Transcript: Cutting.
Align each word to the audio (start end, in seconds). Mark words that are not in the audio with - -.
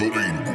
Cutting. 0.00 0.49